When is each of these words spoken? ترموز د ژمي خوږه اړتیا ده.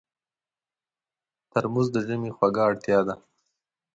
ترموز 1.51 1.87
د 1.93 1.97
ژمي 2.07 2.31
خوږه 2.37 2.61
اړتیا 2.69 2.99
ده. 3.07 3.15